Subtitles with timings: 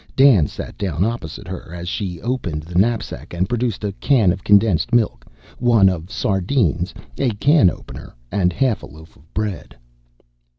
[0.15, 4.43] Dan sat down opposite her as she opened the knapsack and produced a can of
[4.43, 5.25] condensed milk,
[5.59, 9.75] one of sardines, a can opener, and half a loaf of bread.